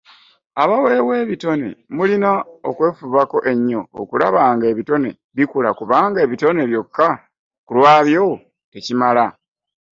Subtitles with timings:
[0.61, 2.29] Abaaweebwa ebitone mulina
[2.69, 7.09] okwefubako ennyo okulaba ng’ebitone bikula kuba ebitone byokka
[7.65, 8.25] ku lwabyo
[8.71, 9.25] tekimala.